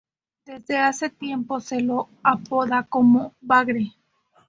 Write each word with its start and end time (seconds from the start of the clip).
Desde 0.47 0.79
hace 0.79 1.11
tiempo 1.11 1.59
se 1.59 1.79
lo 1.81 2.09
apoda 2.23 2.81
como 2.89 3.35
Bagre. 3.39 3.91